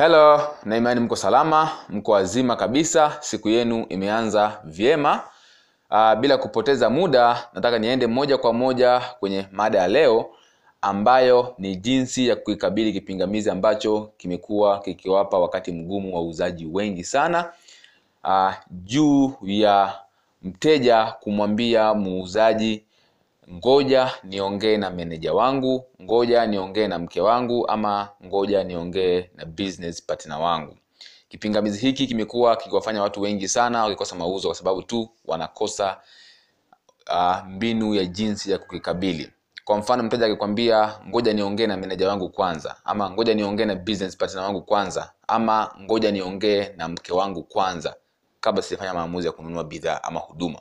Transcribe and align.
Hello, 0.00 0.40
na 0.64 0.76
imani 0.76 1.00
mko 1.00 1.16
salama, 1.16 1.70
mko 1.88 2.12
wazima 2.12 2.56
kabisa, 2.56 3.16
siku 3.20 3.48
yenu 3.48 3.86
imeanza 3.88 4.60
vyema. 4.64 5.22
Uh, 5.90 6.14
bila 6.14 6.38
kupoteza 6.38 6.90
muda, 6.90 7.48
nataka 7.54 7.78
niende 7.78 8.06
moja 8.06 8.38
kwa 8.38 8.52
moja 8.52 9.00
kwenye 9.20 9.46
mada 9.52 9.78
ya 9.78 9.88
leo 9.88 10.30
ambayo 10.82 11.54
ni 11.58 11.76
jinsi 11.76 12.26
ya 12.28 12.36
kuikabili 12.36 12.92
kipingamizi 12.92 13.50
ambacho 13.50 14.12
kimekuwa 14.16 14.78
kikiwapa 14.80 15.38
wakati 15.38 15.72
mgumu 15.72 16.14
wa 16.14 16.20
wauzaji 16.20 16.66
wengi 16.66 17.04
sana 17.04 17.52
uh, 18.24 18.52
juu 18.70 19.32
ya 19.42 19.94
mteja 20.42 21.04
kumwambia 21.20 21.94
muuzaji 21.94 22.84
ngoja 23.52 24.10
niongee 24.24 24.76
na 24.76 24.90
meneja 24.90 25.32
wangu 25.32 25.84
ngoja 26.02 26.46
niongee 26.46 26.88
na 26.88 26.98
mke 26.98 27.20
wangu 27.20 27.68
ama 27.68 28.08
ngoja 28.24 28.64
niongee 28.64 29.30
na 29.34 29.44
business 29.44 30.02
partner 30.06 30.38
wangu. 30.38 30.76
Kipingamizi 31.28 31.78
hiki 31.86 32.06
kimekuwa 32.06 32.56
kikiwafanya 32.56 33.02
watu 33.02 33.20
wengi 33.20 33.48
sana 33.48 33.82
wakikosa 33.84 34.16
mauzo 34.16 34.48
kwa 34.48 34.54
sababu 34.54 34.82
tu 34.82 35.08
wanakosa 35.24 36.00
uh, 37.10 37.46
mbinu 37.48 37.94
ya 37.94 38.04
jinsi 38.04 38.50
ya 38.50 38.58
kukikabili. 38.58 39.30
Kwa 39.64 39.78
mfano 39.78 40.02
mteja 40.02 40.26
akikwambia 40.26 40.94
ngoja 41.08 41.32
niongee 41.32 41.66
na 41.66 41.76
meneja 41.76 42.08
wangu 42.08 42.28
kwanza 42.28 42.76
ama 42.84 43.10
ngoja 43.10 43.34
niongee 43.34 43.64
na 43.64 43.74
business 43.74 44.16
partner 44.16 44.42
wangu 44.42 44.62
kwanza 44.62 45.12
ama 45.28 45.74
ngoja 45.80 46.10
niongee 46.12 46.68
na 46.76 46.88
mke 46.88 47.12
wangu 47.12 47.42
kwanza 47.42 47.94
kabla 48.40 48.62
sijafanya 48.62 48.94
maamuzi 48.94 49.26
ya 49.26 49.32
kununua 49.32 49.64
bidhaa 49.64 50.00
ama 50.02 50.20
huduma 50.20 50.60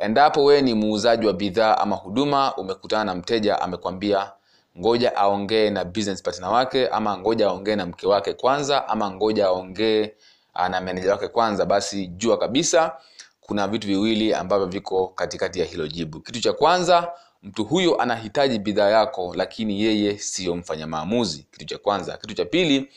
endapo 0.00 0.44
wewe 0.44 0.62
ni 0.62 0.74
muuzaji 0.74 1.26
wa 1.26 1.32
bidhaa 1.32 1.78
ama 1.78 1.96
huduma 1.96 2.54
umekutana 2.56 3.04
na 3.04 3.14
mteja 3.14 3.60
amekwambia 3.62 4.32
ngoja 4.78 5.16
aongee 5.16 5.70
na 5.70 5.84
business 5.84 6.22
partner 6.22 6.48
wake 6.50 6.88
ama 6.88 7.18
ngoja 7.18 7.46
aongee 7.46 7.76
na 7.76 7.86
mke 7.86 8.06
wake 8.06 8.32
kwanza 8.32 8.88
ama 8.88 9.10
ngoja 9.10 9.46
aongee 9.46 10.12
ah, 10.54 10.68
na 10.68 10.80
meneja 10.80 11.12
wake 11.12 11.28
kwanza 11.28 11.66
basi 11.66 12.06
jua 12.06 12.38
kabisa 12.38 12.96
kuna 13.40 13.68
vitu 13.68 13.86
viwili 13.86 14.34
ambavyo 14.34 14.66
viko 14.66 15.08
katikati 15.08 15.60
ya 15.60 15.66
hilo 15.66 15.86
jibu. 15.88 16.20
Kitu 16.20 16.40
cha 16.40 16.52
kwanza 16.52 17.12
mtu 17.42 17.64
huyo 17.64 18.00
anahitaji 18.02 18.58
bidhaa 18.58 18.90
yako 18.90 19.32
lakini 19.36 19.82
yeye 19.82 20.18
siyo 20.18 20.56
mfanya 20.56 20.86
maamuzi. 20.86 21.46
Kitu 21.52 21.64
cha 21.64 21.78
kwanza. 21.78 22.16
Kitu 22.16 22.34
cha 22.34 22.44
pili 22.44 22.88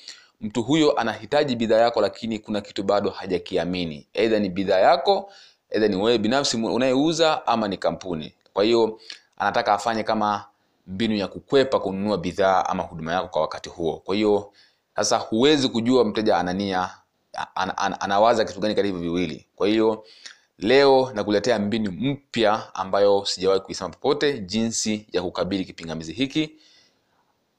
mtu 0.42 0.64
huyo 0.64 0.99
anahitaji 0.99 1.55
bidhaa 1.55 1.77
yako 1.81 2.02
lakini 2.02 2.39
kuna 2.39 2.61
kitu 2.61 2.83
bado 2.83 3.09
hajakiamini. 3.09 4.08
Eidha 4.14 4.39
ni 4.39 4.49
bidhaa 4.49 4.80
yako 4.80 5.31
eidha 5.73 5.88
ni 5.88 5.95
wewe 5.95 6.17
binafsi 6.17 6.57
unayeuza 6.57 7.47
ama 7.47 7.67
ni 7.67 7.77
kampuni. 7.77 8.33
Kwa 8.53 8.63
hiyo 8.63 8.99
anataka 9.38 9.73
afanye 9.73 10.03
kama 10.03 10.45
mbinu 10.88 11.15
ya 11.15 11.27
kukwepa 11.27 11.80
kununua 11.80 12.17
bidhaa 12.17 12.65
ama 12.65 12.83
huduma 12.83 13.13
yako 13.13 13.27
kwa 13.27 13.41
wakati 13.41 13.69
huo. 13.69 14.02
Kwa 14.05 14.15
hiyo 14.15 14.52
sasa 14.95 15.17
huwezi 15.17 15.69
kujua 15.69 16.05
mteja 16.05 16.38
anania 16.38 16.89
an, 17.55 17.71
an, 17.77 17.95
anawaza 17.99 18.45
kitu 18.45 18.59
gani 18.59 18.75
hivyo 18.75 18.99
viwili. 18.99 19.45
Kwa 19.55 19.67
hiyo 19.67 20.05
leo 20.57 21.11
nakuletea 21.15 21.59
mbinu 21.59 21.91
mpya 21.91 22.75
ambayo 22.75 23.25
sijawahi 23.25 23.61
kuisema 23.61 23.89
popote 23.89 24.39
jinsi 24.39 25.08
ya 25.11 25.21
kukabili 25.21 25.65
kipingamizi 25.65 26.13
hiki 26.13 26.52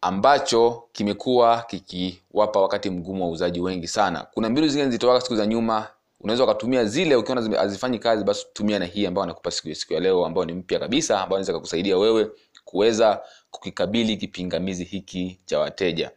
ambacho 0.00 0.82
kimekuwa 0.92 1.62
kikiwapa 1.62 2.60
wakati 2.60 2.90
mgumu 2.90 3.24
wa 3.24 3.30
uzaji 3.30 3.60
wengi 3.60 3.88
sana. 3.88 4.26
Kuna 4.34 4.48
mbinu 4.50 4.68
zingine 4.68 4.84
zilitowaka 4.90 5.20
siku 5.20 5.36
za 5.36 5.46
nyuma 5.46 5.86
unaweza 6.24 6.44
ukatumia 6.44 6.84
zile 6.84 7.16
ukiona 7.16 7.58
hazifanyi 7.58 7.98
kazi 7.98 8.24
basi 8.24 8.46
tumia 8.52 8.78
na 8.78 8.84
hii 8.84 9.06
ambayo 9.06 9.22
anakupa 9.24 9.50
siku, 9.50 9.74
siku 9.74 9.92
ya 9.92 10.00
leo 10.00 10.26
ambayo 10.26 10.44
ni 10.44 10.52
mpya 10.52 10.78
kabisa 10.78 11.14
ambayo 11.20 11.38
inaweza 11.38 11.52
kukusaidia 11.52 11.98
wewe 11.98 12.30
kuweza 12.64 13.20
kukikabili 13.50 14.16
kipingamizi 14.16 14.84
hiki 14.84 15.38
cha 15.44 15.58
wateja. 15.58 16.10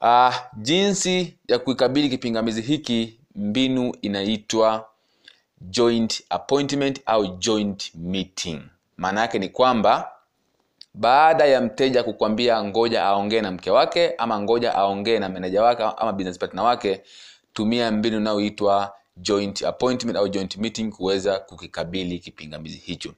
Uh, 0.00 0.34
jinsi 0.56 1.34
ya 1.48 1.58
kuikabili 1.58 2.08
kipingamizi 2.08 2.62
hiki 2.62 3.20
mbinu 3.34 3.94
inaitwa 4.02 4.88
joint 5.60 6.22
appointment 6.30 7.00
au 7.06 7.26
joint 7.26 7.94
meeting. 7.94 8.60
Maana 8.96 9.20
yake 9.20 9.38
ni 9.38 9.48
kwamba 9.48 10.12
baada 10.94 11.44
ya 11.44 11.60
mteja 11.60 12.02
kukwambia 12.02 12.64
ngoja 12.64 13.04
aongee 13.04 13.40
na 13.40 13.50
mke 13.50 13.70
wake 13.70 14.14
ama 14.18 14.40
ngoja 14.40 14.74
aongee 14.74 15.18
na 15.18 15.28
meneja 15.28 15.62
wake 15.62 15.82
ama 15.96 16.12
business 16.12 16.38
partner 16.38 16.64
wake 16.64 17.00
tumia 17.52 17.90
mbinu 17.90 18.16
inayoitwa 18.16 18.92
joint 19.16 19.62
appointment 19.62 20.16
au 20.18 20.28
joint 20.28 20.56
meeting 20.56 20.90
kuweza 20.92 21.38
kukikabili 21.38 22.18
kipingamizi 22.18 22.76
hicho. 22.78 23.12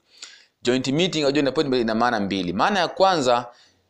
Joint 0.62 0.88
meeting 0.88 1.24
au 1.24 1.32
joint 1.32 1.48
appointment 1.48 1.82
ina 1.82 1.94
maana 1.94 2.20
mbili. 2.20 2.52
Maana 2.52 2.80
ya 2.80 2.88
kwanza 2.88 3.46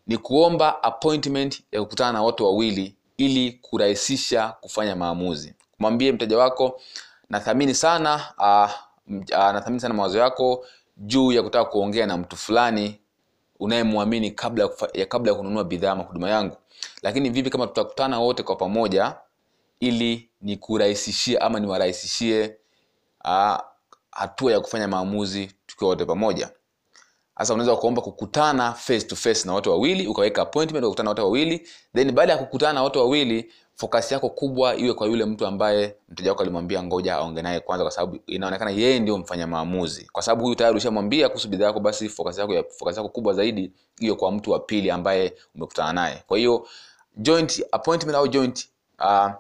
ni 0.07 0.19
kuomba 0.19 0.83
appointment 0.83 1.63
ya 1.73 1.81
kukutana 1.83 2.13
na 2.13 2.23
watu 2.23 2.45
wawili 2.45 2.97
ili 3.17 3.53
kurahisisha 3.53 4.49
kufanya 4.61 4.97
maamuzi. 4.97 5.55
Mwambie 5.79 6.13
mteja 6.13 6.39
wako 6.39 6.81
nathamini 7.31 7.75
sana 7.75 8.15
uh, 8.39 8.71
uh, 9.17 9.53
nathamini 9.53 9.81
sana 9.81 9.95
mawazo 9.95 10.19
yako 10.19 10.67
juu 10.97 11.33
ya 11.33 11.43
kutaka 11.43 11.65
kuongea 11.71 12.07
na 12.07 12.17
mtu 12.17 12.37
fulani 12.37 12.99
unayemwamini 13.61 14.31
kabla 14.31 14.69
ya 14.95 15.07
kabla 15.07 15.33
ya 15.33 15.39
kununua 15.39 15.65
bidhaa 15.65 15.93
ama 15.93 16.03
huduma 16.03 16.31
yangu. 16.31 16.57
Lakini 17.03 17.31
vipi 17.31 17.51
kama 17.51 17.67
tutakutana 17.67 18.19
wote 18.21 18.43
kwa 18.43 18.57
pamoja 18.57 19.15
ili 19.81 20.29
nikurahisishie 20.43 21.39
ama 21.39 21.61
niwarahisishie 21.61 22.57
uh, 23.25 23.57
hatua 24.11 24.53
ya 24.53 24.61
kufanya 24.61 24.89
maamuzi 24.89 25.53
tukiwa 25.67 25.91
wote 25.91 26.05
pamoja. 26.05 26.51
Sasa 27.39 27.55
unaweza 27.55 27.77
kuomba 27.77 28.03
kukutana 28.03 28.73
face 28.73 29.01
to 29.07 29.17
face 29.17 29.47
na 29.47 29.55
watu 29.55 29.71
wawili 29.71 30.07
ukaweka 30.07 30.43
appointment 30.43 30.85
ukakutana 30.85 31.05
na 31.05 31.11
watu 31.11 31.23
wawili 31.23 31.69
then 31.95 32.13
baada 32.13 32.33
ya 32.33 32.39
kukutana 32.39 32.73
na 32.73 32.83
watu 32.83 32.99
wawili 32.99 33.53
fokasi 33.75 34.15
yako 34.15 34.29
kubwa 34.31 34.77
iwe 34.77 34.95
kwa 34.95 35.07
yule 35.07 35.25
mtu 35.25 35.47
ambaye 35.47 35.97
mteja 36.09 36.31
wako 36.31 36.43
alimwambia 36.43 36.83
ngoja 36.83 37.15
aonge 37.15 37.43
naye 37.43 37.61
kwanza 37.61 37.85
kwa 37.85 37.91
sababu 37.91 38.19
inaonekana 38.27 38.71
yeye 38.71 39.01
ndio 39.01 39.19
mfanya 39.19 39.47
maamuzi. 39.47 40.09
Kwa 40.13 40.23
sababu 40.23 40.43
huyu 40.45 40.55
tayari 40.55 40.77
ushamwambia 40.77 41.29
kuhusu 41.29 41.49
bidhaa 41.49 41.67
yako 41.67 41.81
basi 41.81 42.09
fokasi 42.09 42.41
yako 42.41 42.55
ya 42.55 42.65
fokasi 42.79 42.99
yako 42.99 43.09
kubwa 43.09 43.35
zaidi 43.35 43.73
iwe 44.01 44.17
kwa 44.17 44.33
mtu 44.33 44.51
wa 44.51 44.61
pili 44.61 44.91
ambaye 44.91 45.35
umekutana 45.55 45.93
naye. 45.93 46.23
Kwa 46.27 46.39
hiyo 46.39 46.69
joint 47.17 47.65
appointment 47.73 48.17
au 48.17 48.29
joint 48.29 48.69
uh, 49.01 49.31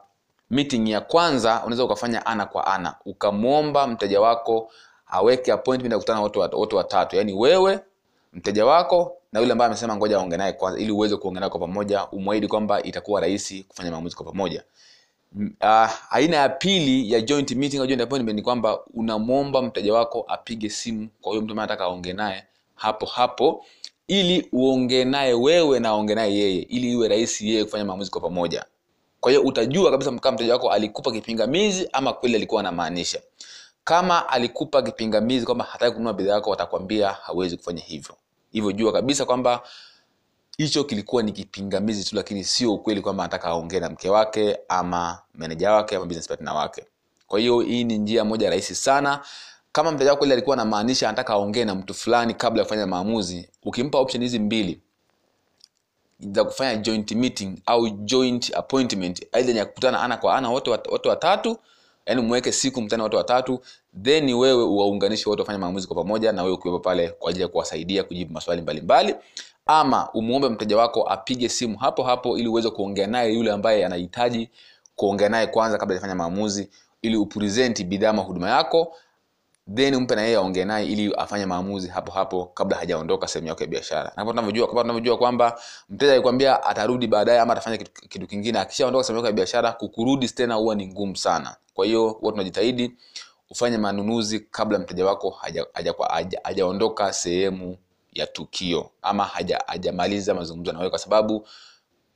meeting 0.52 0.88
ya 0.88 1.00
kwanza 1.00 1.60
unaweza 1.60 1.84
ukafanya 1.84 2.26
ana 2.26 2.46
kwa 2.46 2.66
ana. 2.66 2.94
Ukamwomba 3.04 3.86
mteja 3.86 4.20
wako 4.20 4.70
aweke 5.06 5.52
appointment 5.52 5.92
ya 5.92 5.98
kukutana 5.98 6.20
wote 6.52 6.76
watatu. 6.76 7.16
Yaani 7.16 7.32
wewe 7.32 7.78
mteja 8.32 8.66
wako 8.66 9.16
na 9.32 9.40
yule 9.40 9.52
ambaye 9.52 9.66
amesema 9.66 9.96
ngoja 9.96 10.16
aonge 10.16 10.36
naye 10.36 10.52
kwanza 10.52 10.80
ili 10.80 10.92
uweze 10.92 11.16
kuongea 11.16 11.40
naye 11.40 11.50
kwa 11.50 11.60
pamoja 11.60 12.06
umwahidi 12.06 12.48
kwamba 12.48 12.82
itakuwa 12.82 13.20
rahisi 13.20 13.62
kufanya 13.68 13.90
maamuzi 13.90 14.16
kwa 14.16 14.26
pamoja. 14.26 14.64
Uh, 15.60 15.90
aina 16.10 16.36
ya 16.36 16.48
pili 16.48 17.12
ya 17.12 17.20
joint 17.20 17.50
meeting 17.50 17.80
au 17.80 17.86
joint 17.86 18.02
appointment 18.02 18.36
ni 18.36 18.42
kwamba 18.42 18.78
unamwomba 18.94 19.62
mteja 19.62 19.94
wako 19.94 20.24
apige 20.28 20.68
simu 20.70 21.08
kwa 21.20 21.30
huyo 21.30 21.42
mtu 21.42 21.52
anataka 21.52 21.84
aongee 21.84 22.12
naye 22.12 22.44
hapo 22.74 23.06
hapo 23.06 23.64
ili 24.08 24.48
uongee 24.52 25.04
naye 25.04 25.32
wewe 25.34 25.80
na 25.80 25.88
aongee 25.88 26.14
naye 26.14 26.34
yeye 26.38 26.62
ili 26.62 26.92
iwe 26.92 27.08
rahisi 27.08 27.48
yeye 27.50 27.64
kufanya 27.64 27.84
maamuzi 27.84 28.10
kwa 28.10 28.20
pamoja 28.20 28.64
kwa 29.22 29.32
hiyo 29.32 29.42
utajua 29.42 29.90
kabisa 29.90 30.12
kama 30.12 30.34
mteja 30.34 30.52
wako 30.52 30.70
alikupa 30.70 31.12
kipingamizi 31.12 31.88
ama 31.92 32.12
kweli 32.12 32.36
alikuwa 32.36 32.60
anamaanisha. 32.60 33.20
Kama 33.84 34.28
alikupa 34.28 34.82
kipingamizi 34.82 35.46
kwamba 35.46 35.64
hataki 35.64 35.92
kununua 35.92 36.12
bidhaa 36.12 36.32
yako 36.34 36.50
watakwambia 36.50 37.10
hawezi 37.12 37.56
kufanya 37.56 37.80
hivyo. 37.82 38.16
Hivyo 38.52 38.72
jua 38.72 38.92
kabisa 38.92 39.24
kwamba 39.24 39.62
hicho 40.58 40.84
kilikuwa 40.84 41.22
ni 41.22 41.32
kipingamizi 41.32 42.04
tu 42.04 42.16
lakini 42.16 42.44
sio 42.44 42.74
ukweli 42.74 43.00
kwamba 43.00 43.22
anataka 43.24 43.48
aongee 43.48 43.80
na 43.80 43.88
mke 43.90 44.10
wake 44.10 44.58
ama 44.68 45.18
meneja 45.34 45.72
wake 45.72 45.96
ama 45.96 46.04
business 46.06 46.28
partner 46.28 46.54
wake. 46.54 46.84
Kwa 47.26 47.40
hiyo 47.40 47.60
hii 47.60 47.84
ni 47.84 47.98
njia 47.98 48.24
moja 48.24 48.50
rahisi 48.50 48.74
sana. 48.74 49.20
Kama 49.72 49.92
mteja 49.92 50.10
wako 50.10 50.18
kweli 50.18 50.32
alikuwa 50.32 50.54
anamaanisha 50.56 51.08
anataka 51.08 51.32
aongee 51.32 51.64
na 51.64 51.74
mtu 51.74 51.94
fulani 51.94 52.34
kabla 52.34 52.60
ya 52.60 52.64
kufanya 52.64 52.86
maamuzi 52.86 53.48
ukimpa 53.62 53.98
option 53.98 54.22
hizi 54.22 54.38
mbili 54.38 54.80
za 56.32 56.44
kufanya 56.44 56.76
joint 56.76 57.12
meeting 57.12 57.58
au 57.66 57.88
joint 57.90 58.54
appointment. 58.56 59.26
Aidha 59.32 59.52
ni 59.52 59.64
kukutana 59.64 60.00
ana 60.02 60.16
kwa 60.16 60.36
ana 60.36 60.50
wote 60.50 60.70
wat- 60.70 60.90
wote 60.92 61.08
watatu 61.08 61.56
yaani 62.06 62.22
mweke 62.22 62.52
siku 62.52 62.82
mtane 62.82 63.02
wote 63.02 63.16
watatu 63.16 63.60
then 64.02 64.32
wewe 64.34 64.64
uwaunganishe 64.64 65.28
wote 65.30 65.42
wafanye 65.42 65.58
maamuzi 65.58 65.86
kwa 65.86 65.96
pamoja 65.96 66.32
na 66.32 66.42
wewe 66.42 66.54
ukiwepo 66.54 66.78
pale 66.78 67.08
kwa 67.08 67.30
ajili 67.30 67.42
ya 67.42 67.48
kuwasaidia 67.48 68.04
kujibu 68.04 68.32
maswali 68.32 68.62
mbalimbali. 68.62 69.14
Ama 69.66 70.08
umuombe 70.14 70.48
mteja 70.48 70.76
wako 70.76 71.08
apige 71.08 71.48
simu 71.48 71.78
hapo 71.78 72.02
hapo 72.02 72.38
ili 72.38 72.48
uweze 72.48 72.70
kuongea 72.70 73.06
naye 73.06 73.32
yule 73.34 73.52
ambaye 73.52 73.86
anahitaji 73.86 74.50
kuongea 74.96 75.28
naye 75.28 75.46
kwanza 75.46 75.78
kabla 75.78 75.94
ya 75.94 76.00
kufanya 76.00 76.14
maamuzi 76.14 76.68
ili 77.02 77.16
upresent 77.16 77.84
bidhaa 77.84 78.12
mahuduma 78.12 78.50
yako 78.50 78.96
then 79.74 79.94
umpe 79.94 80.14
na 80.14 80.22
yeye 80.22 80.36
aongee 80.36 80.64
naye 80.64 80.86
ili 80.86 81.14
afanye 81.14 81.46
maamuzi 81.46 81.88
hapo 81.88 82.12
hapo 82.12 82.44
kabla 82.46 82.76
hajaondoka 82.76 83.28
sehemu 83.28 83.48
yako 83.48 83.60
ya 83.62 83.66
biashara. 83.66 84.12
Na 84.16 84.24
tunavyojua 84.24 84.66
kwa 84.66 84.82
tunavyojua 84.82 85.18
kwamba 85.18 85.60
mteja 85.88 86.12
alikwambia 86.12 86.62
atarudi 86.62 87.06
baadaye 87.06 87.40
ama 87.40 87.52
atafanya 87.52 87.76
kitu, 87.76 88.08
kitu 88.08 88.26
kingine. 88.26 88.58
Akishaondoka 88.58 89.04
sehemu 89.04 89.18
yako 89.18 89.26
ya 89.26 89.32
biashara 89.32 89.72
kukurudi 89.72 90.28
tena 90.28 90.54
huwa 90.54 90.74
ni 90.74 90.86
ngumu 90.86 91.16
sana. 91.16 91.56
Kwa 91.74 91.86
hiyo 91.86 92.08
huwa 92.08 92.32
tunajitahidi 92.32 92.94
ufanye 93.50 93.78
manunuzi 93.78 94.40
kabla 94.40 94.78
mteja 94.78 95.06
wako 95.06 95.30
hajaondoka 95.30 96.04
haja, 96.14 96.40
haja, 96.44 96.64
haja 96.64 97.12
sehemu 97.12 97.76
ya 98.12 98.26
tukio 98.26 98.90
ama 99.02 99.24
haja- 99.24 99.64
hajamaliza 99.66 100.34
mazungumzo 100.34 100.72
na 100.72 100.78
wewe 100.78 100.90
kwa 100.90 100.98
sababu 100.98 101.46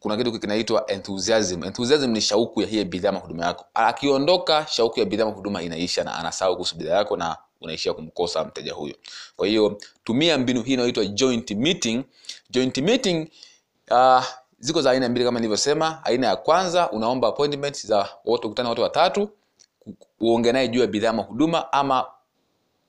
kuna 0.07 0.17
kitu 0.17 0.41
kinaitwa 0.41 0.91
enthusiasm. 0.91 1.65
Enthusiasm 1.65 2.11
ni 2.11 2.21
shauku 2.21 2.61
ya 2.63 2.67
hiyo 2.69 2.85
bidhaa 2.85 3.09
ama 3.09 3.19
huduma 3.19 3.45
yako. 3.47 3.65
Akiondoka 3.75 4.67
shauku 4.71 5.01
ya 5.01 5.07
bidhaa 5.07 5.23
ama 5.25 5.33
huduma 5.33 5.63
inaisha 5.63 6.05
na 6.05 6.15
anasahau 6.19 6.53
kuhusu 6.55 6.77
bidhaa 6.77 6.97
yako 6.97 7.17
na 7.17 7.37
unaishia 7.61 7.93
kumkosa 7.95 8.45
mteja 8.45 8.73
huyo. 8.73 8.95
Kwa 9.37 9.47
hiyo 9.47 9.79
tumia 10.05 10.39
mbinu 10.39 10.63
hii 10.63 10.73
inayoitwa 10.73 11.07
joint 11.07 11.51
meeting. 11.51 12.05
Joint 12.51 12.79
meeting 12.79 13.29
uh, 13.91 14.25
ziko 14.59 14.83
za 14.83 14.91
aina 14.91 15.09
mbili 15.09 15.25
kama 15.27 15.39
nilivyosema. 15.39 16.05
Aina 16.05 16.27
ya 16.27 16.37
kwanza 16.37 16.91
unaomba 16.91 17.29
appointment 17.29 17.87
za 17.87 18.09
watu 18.25 18.49
kutana 18.49 18.69
watu 18.69 18.83
watatu 18.83 19.29
uongee 20.21 20.53
naye 20.53 20.69
juu 20.69 20.81
ya 20.81 20.87
bidhaa 20.87 21.11
ama 21.11 21.23
huduma 21.23 21.73
ama 21.73 22.07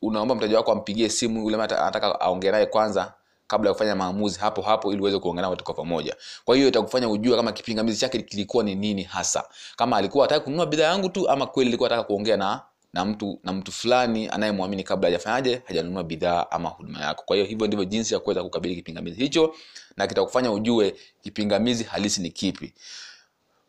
unaomba 0.01 0.35
mteja 0.35 0.57
wako 0.57 0.71
ampigie 0.71 1.09
simu 1.09 1.43
yule 1.43 1.55
anataka 1.55 2.19
aongee 2.21 2.51
naye 2.51 2.65
kwanza 2.65 3.13
kabla 3.47 3.69
ya 3.69 3.73
kufanya 3.73 3.95
maamuzi 3.95 4.39
hapo 4.39 4.61
hapo 4.61 4.93
ili 4.93 5.01
uweze 5.01 5.19
kuongea 5.19 5.41
nao 5.41 5.55
kwa 5.55 5.73
pamoja. 5.73 6.15
Kwa 6.45 6.55
hiyo 6.55 6.67
itakufanya 6.67 7.09
ujue 7.09 7.35
kama 7.37 7.51
kipingamizi 7.51 7.99
chake 7.99 8.21
kilikuwa 8.21 8.63
ni 8.63 8.75
nini 8.75 9.03
hasa. 9.03 9.43
Kama 9.75 9.97
alikuwa 9.97 10.23
hataki 10.25 10.43
kununua 10.43 10.65
bidhaa 10.65 10.83
yangu 10.83 11.09
tu 11.09 11.29
ama 11.29 11.45
kweli 11.47 11.69
alikuwa 11.69 11.89
anataka 11.89 12.07
kuongea 12.07 12.37
na 12.37 12.61
na 12.93 13.05
mtu 13.05 13.39
na 13.43 13.53
mtu 13.53 13.71
fulani 13.71 14.29
anayemwamini 14.29 14.83
kabla 14.83 15.07
hajafanyaje 15.09 15.61
hajanunua 15.65 16.03
bidhaa 16.03 16.45
ama 16.51 16.69
huduma 16.69 16.99
yako. 17.01 17.23
Kwa 17.25 17.35
hiyo 17.35 17.47
hivyo 17.47 17.67
ndivyo 17.67 17.85
jinsi 17.85 18.13
ya 18.13 18.19
kuweza 18.19 18.43
kukabili 18.43 18.75
kipingamizi 18.75 19.21
hicho 19.21 19.55
na 19.97 20.07
kitakufanya 20.07 20.51
ujue 20.51 20.95
kipingamizi 21.21 21.83
halisi 21.83 22.21
ni 22.21 22.29
kipi. 22.29 22.73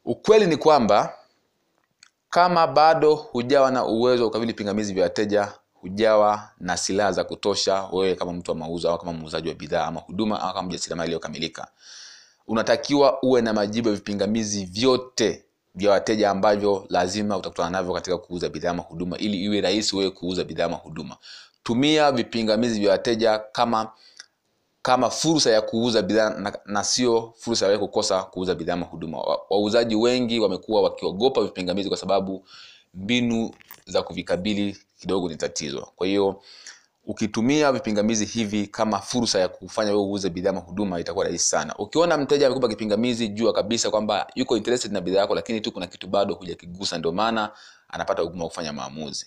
Ukweli 0.05 0.47
ni 0.47 0.57
kwamba 0.57 1.15
kama 2.31 2.67
bado 2.67 3.15
hujawa 3.15 3.71
na 3.71 3.85
uwezo 3.87 4.23
wa 4.25 4.29
kukabili 4.31 4.53
pingamizi 4.55 4.95
vya 4.95 5.03
wateja 5.03 5.53
hujawa 5.81 6.51
na 6.61 6.77
silaha 6.77 7.13
za 7.13 7.25
kutosha 7.25 7.89
wewe 7.93 8.15
kama 8.15 8.33
mtu 8.33 8.51
wa 8.51 8.57
mauzo 8.57 8.91
au 8.91 8.99
kama 8.99 9.13
muuzaji 9.13 9.49
wa 9.49 9.55
bidhaa 9.55 9.85
ama 9.87 10.01
huduma 10.01 10.41
au 10.41 10.55
kama 10.55 10.69
mjasiriamali 10.69 11.07
iliyokamilika. 11.09 11.69
Unatakiwa 12.47 13.23
uwe 13.23 13.43
na 13.43 13.53
majibu 13.53 13.89
ya 13.89 13.95
vipingamizi 13.95 14.65
vyote 14.65 15.45
vya 15.75 15.91
wateja 15.91 16.31
ambavyo 16.31 16.87
lazima 16.89 17.37
utakutana 17.37 17.71
navyo 17.71 17.95
katika 17.95 18.19
kuuza 18.19 18.49
bidhaa 18.49 18.71
ama 18.71 18.83
huduma 18.83 19.19
ili 19.19 19.45
iwe 19.45 19.61
rahisi 19.61 19.97
wewe 19.97 20.11
kuuza 20.11 20.45
bidhaa 20.45 20.65
ama 20.65 20.77
huduma. 20.77 21.17
Tumia 21.63 22.13
vipingamizi 22.13 22.81
vya 22.81 22.91
wateja 22.91 23.39
kama 23.39 23.93
kama 24.83 25.11
fursa 25.11 25.51
ya 25.51 25.61
kuuza 25.63 26.03
bidhaa 26.03 26.31
na, 26.31 26.59
na 26.67 26.85
sio 26.85 27.35
fursa 27.39 27.67
ya 27.73 27.79
kukosa 27.79 28.23
kuuza 28.23 28.55
bidhaa 28.55 28.73
ama 28.73 28.87
huduma. 28.87 29.19
Wa- 29.21 29.41
wauzaji 29.51 29.95
wengi 29.95 30.41
wamekuwa 30.41 30.83
wakiogopa 30.83 31.43
vipingamizi 31.43 31.89
kwa 31.89 31.99
sababu 31.99 32.47
mbinu 32.95 33.51
za 33.87 34.03
kuvikabili 34.03 34.77
kidogo 34.99 35.29
ni 35.29 35.37
tatizo. 35.37 35.89
Kwa 35.97 36.07
hiyo 36.07 36.43
ukitumia 37.07 37.73
vipingamizi 37.73 38.25
hivi 38.25 38.67
kama 38.67 38.99
fursa 39.01 39.39
ya 39.39 39.49
kufanya 39.49 39.91
wewe 39.91 40.03
uuze 40.03 40.31
bidhaa 40.31 40.51
ama 40.51 40.61
huduma 40.61 41.01
itakuwa 41.01 41.25
rahisi 41.25 41.49
sana. 41.49 41.75
Ukiona 41.79 42.17
mteja 42.19 42.47
amekupa 42.47 42.69
kipingamizi 42.69 43.29
jua 43.29 43.53
kabisa 43.53 43.91
kwamba 43.91 44.27
yuko 44.35 44.57
interested 44.57 44.93
na 44.93 45.01
bidhaa 45.01 45.19
yako 45.21 45.35
lakini 45.35 45.61
tu 45.61 45.73
kuna 45.73 45.87
kitu 45.87 46.07
bado 46.07 46.35
hujakigusa 46.35 46.99
ndio 46.99 47.13
maana 47.13 47.51
anapata 47.89 48.23
ugumu 48.23 48.43
wa 48.43 48.49
kufanya 48.49 48.73
maamuzi. 48.73 49.27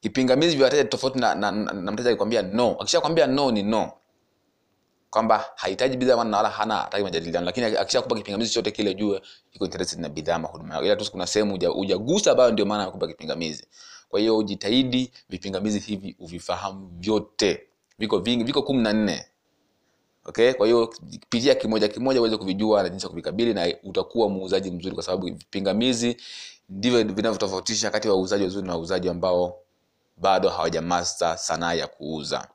Kipingamizi 0.00 0.56
vya 0.56 0.64
wateja 0.64 0.84
tofauti 0.84 1.18
na, 1.18 1.34
na, 1.34 1.50
na, 1.52 1.72
na 1.72 1.92
mteja 1.92 2.10
akikwambia 2.10 2.42
no 2.42 2.76
akishakwambia 2.80 3.26
no 3.26 3.50
ni 3.50 3.62
no. 3.62 3.92
Kwamba 5.10 5.44
hahitaji 5.56 5.96
bidhaa 5.96 6.16
maana 6.16 6.36
wala 6.36 6.50
hana 6.50 6.76
hataki 6.76 7.04
majadiliano 7.04 7.46
lakini 7.46 7.66
akishakupa 7.66 8.16
kipingamizi 8.16 8.52
chote 8.52 8.70
kile 8.70 8.94
jue 8.94 9.22
iko 9.52 9.64
interested 9.64 10.00
na 10.00 10.08
bidhaa 10.08 10.34
ama 10.34 10.80
ila 10.84 10.96
tu 10.96 11.10
kuna 11.10 11.26
sehemu 11.26 11.58
hujagusa 11.74 12.30
ambayo 12.30 12.50
ndio 12.50 12.66
maana 12.66 12.82
amekupa 12.82 13.06
kipingamizi 13.06 13.66
kwa 14.12 14.20
hiyo 14.20 14.38
ujitahidi 14.38 15.12
vipingamizi 15.28 15.78
hivi 15.78 16.16
uvifahamu 16.18 16.90
vyote. 16.98 17.62
Viko 17.98 18.18
vingi 18.18 18.44
viko 18.44 18.62
kumi 18.62 18.82
na 18.82 18.92
nne. 18.92 19.24
Okay? 20.24 20.52
Kwa 20.52 20.66
hiyo 20.66 20.94
pitia 21.28 21.54
kimoja 21.54 21.88
kimoja 21.88 22.20
uweze 22.20 22.36
kuvijua 22.36 22.82
na 22.82 22.88
jinsi 22.88 23.06
ya 23.06 23.10
kuvikabili 23.10 23.54
na 23.54 23.74
utakuwa 23.84 24.28
muuzaji 24.28 24.70
mzuri 24.70 24.94
kwa 24.94 25.04
sababu 25.04 25.26
vipingamizi 25.26 26.16
ndivyo 26.68 27.04
vinavyotofautisha 27.04 27.90
kati 27.90 28.08
ya 28.08 28.14
wauzaji 28.14 28.44
wazuri 28.44 28.66
na 28.66 28.72
wauzaji 28.72 29.08
ambao 29.08 29.58
bado 30.16 30.48
hawajamaster 30.48 31.38
sanaa 31.38 31.74
ya 31.74 31.86
kuuza. 31.86 32.48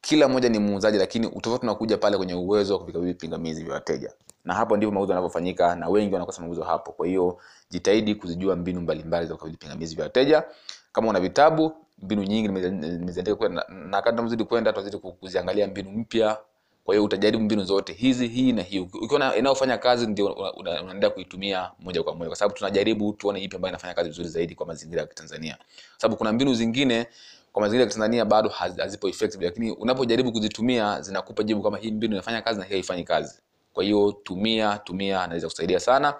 Kila 0.00 0.28
mmoja 0.28 0.48
ni 0.48 0.58
muuzaji 0.58 0.98
lakini 0.98 1.26
utofauti 1.26 1.66
unakuja 1.66 1.98
pale 1.98 2.16
kwenye 2.16 2.34
uwezo 2.34 2.72
wa 2.72 2.78
kuvikabili 2.80 3.12
vipingamizi 3.12 3.64
vya 3.64 3.74
wateja. 3.74 4.12
Na 4.44 4.54
hapo 4.54 4.76
ndivyo 4.76 4.92
mauzo 4.94 5.12
yanavyofanyika 5.12 5.74
na 5.74 5.88
wengi 5.88 6.14
wanakosa 6.14 6.42
mauzo 6.42 6.62
hapo. 6.62 6.92
Kwa 6.92 7.06
hiyo 7.06 7.38
jitahidi 7.70 8.14
kuzijua 8.14 8.56
mbinu 8.56 8.80
mbalimbali 8.80 9.26
za 9.26 9.34
kukabili 9.34 9.56
vipingamizi 9.56 9.94
vya 9.94 10.04
wateja 10.04 10.44
kama 10.92 11.08
una 11.08 11.20
vitabu 11.20 11.72
mbinu 12.02 12.22
nyingi 12.22 12.48
nimezi- 12.48 12.70
nimeziandika 12.98 13.36
kwenda 13.36 13.66
na 13.68 14.02
kadri 14.02 14.16
tunazidi 14.16 14.44
kwenda 14.44 14.72
tunazidi 14.72 14.98
kuziangalia 14.98 15.66
mbinu 15.66 15.90
mpya. 15.90 16.38
Kwa 16.84 16.94
hiyo 16.94 17.04
utajaribu 17.04 17.44
mbinu 17.44 17.64
zote 17.64 17.92
hizi 17.92 18.28
hii 18.28 18.52
na 18.52 18.62
hii. 18.62 18.78
Ukiona 18.78 19.36
inayofanya 19.36 19.78
kazi 19.78 20.06
ndio 20.06 20.26
una- 20.26 20.52
una- 20.52 20.82
unaendelea 20.82 21.10
kuitumia 21.10 21.70
moja 21.80 22.02
kwa 22.02 22.14
moja. 22.14 22.26
Kwa 22.28 22.36
sababu 22.36 22.54
tunajaribu 22.54 23.12
tuone 23.12 23.40
ipi 23.42 23.56
ambayo 23.56 23.70
inafanya 23.70 23.94
kazi 23.94 24.08
vizuri 24.08 24.28
zaidi 24.28 24.54
kwa 24.54 24.66
mazingira 24.66 25.00
ya 25.00 25.06
kitanzania. 25.06 25.56
Kwa 25.56 25.66
sababu 26.00 26.16
kuna 26.16 26.32
mbinu 26.32 26.54
zingine 26.54 27.06
kwa 27.52 27.62
mazingira 27.62 27.80
ya 27.82 27.86
kitanzania 27.86 28.24
bado 28.24 28.48
hazipo 28.48 29.08
effective 29.08 29.44
lakini 29.44 29.70
unapojaribu 29.70 30.32
kuzitumia 30.32 31.00
zinakupa 31.02 31.42
jibu 31.42 31.62
kama 31.62 31.78
hii 31.78 31.90
mbinu 31.90 32.12
inafanya 32.14 32.42
kazi 32.42 32.58
na 32.60 32.64
hii 32.66 32.72
haifanyi 32.74 33.04
kazi. 33.04 33.40
Kwa 33.72 33.84
hiyo 33.84 34.12
tumia 34.22 34.78
tumia 34.78 35.22
anaweza 35.22 35.46
kusaidia 35.48 35.80
sana 35.80 36.14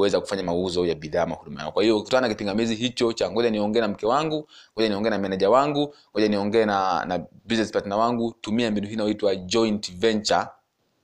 kuweza 0.00 0.20
kufanya 0.20 0.42
mauzo 0.42 0.86
ya 0.86 0.94
bidhaa 0.94 1.22
ama 1.22 1.34
huduma 1.34 1.60
yao. 1.60 1.72
kwa 1.72 1.82
hiyo 1.82 1.98
ukutana 1.98 2.20
na 2.20 2.34
kipingamizi 2.34 2.74
hicho 2.74 3.12
cha 3.12 3.30
ngoja 3.30 3.50
niongee 3.50 3.80
na 3.80 3.88
mke 3.88 4.06
wangu 4.06 4.48
ngoja 4.74 4.88
niongee 4.88 5.10
na 5.10 5.18
meneja 5.18 5.50
wangu 5.50 5.94
ngoja 6.12 6.28
niongee 6.28 6.64
na, 6.64 7.04
na 7.04 7.18
business 7.44 7.72
partner 7.72 7.98
wangu 7.98 8.34
tumia 8.40 8.70
mbinu 8.70 8.86
hii 8.86 8.92
inayoitwa 8.92 9.36
joint 9.36 9.92
venture 9.94 10.46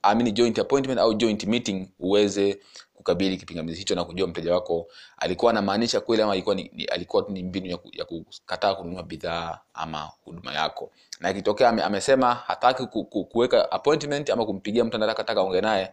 amini 0.01 0.31
joint 0.31 0.59
appointment 0.59 0.99
au 0.99 1.13
joint 1.13 1.43
meeting 1.43 1.87
uweze 1.99 2.59
kukabili 2.93 3.37
kipingamizi 3.37 3.77
hicho 3.79 3.95
na 3.95 4.03
kujua 4.03 4.27
mteja 4.27 4.53
wako 4.53 4.87
alikuwa 5.17 5.51
anamaanisha 5.51 5.99
kweli 6.01 6.21
ama 6.23 6.31
alikuwa 6.33 6.55
ni, 6.55 6.71
ni, 6.73 6.85
alikuwa 6.85 7.25
ni 7.29 7.43
mbinu 7.43 7.65
ya, 7.67 7.77
ku, 7.77 7.89
ya 7.93 8.05
kukataa 8.05 8.75
kununua 8.75 9.03
bidhaa 9.03 9.59
ama 9.73 10.09
huduma 10.25 10.53
yako 10.53 10.91
na 11.19 11.29
ikitokea 11.31 11.69
ame, 11.69 11.83
amesema 11.83 12.33
hataki 12.33 12.85
ku, 12.85 13.03
ku, 13.05 13.25
kuweka 13.25 13.71
appointment 13.71 14.29
ama 14.29 14.45
kumpigia 14.45 14.83
mtu 14.85 14.95
anataka 14.95 15.23
taka 15.23 15.61
naye 15.61 15.91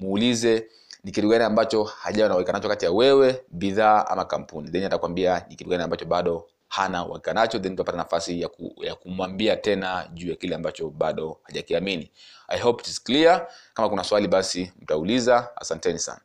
muulize 0.00 0.66
ni 1.04 1.12
kitu 1.12 1.28
gani 1.28 1.44
ambacho 1.44 1.84
hajawa 1.84 2.28
na 2.28 2.34
uhakika 2.34 2.52
nacho 2.52 2.68
kati 2.68 2.84
ya 2.84 2.92
wewe 2.92 3.44
bidhaa 3.50 4.06
ama 4.06 4.24
kampuni? 4.24 4.70
Then 4.70 4.84
atakwambia 4.84 5.46
ni 5.48 5.56
kitu 5.56 5.70
gani 5.70 5.82
ambacho 5.82 6.04
bado 6.04 6.46
hana 6.68 7.06
uhakika 7.06 7.34
nacho 7.34 7.58
then 7.58 7.72
utapata 7.72 7.98
nafasi 7.98 8.40
ya, 8.40 8.48
ku, 8.48 8.74
ya 8.82 8.94
kumwambia 8.94 9.56
tena 9.56 10.10
juu 10.14 10.30
ya 10.30 10.36
kile 10.36 10.54
ambacho 10.54 10.90
bado 10.90 11.40
hajakiamini. 11.42 12.10
I 12.48 12.58
hope 12.60 12.80
it 12.82 12.88
is 12.88 13.02
clear. 13.04 13.46
Kama 13.74 13.88
kuna 13.88 14.04
swali 14.04 14.28
basi 14.28 14.72
mtauliza. 14.82 15.48
Asanteni 15.56 15.98
sana 15.98 16.20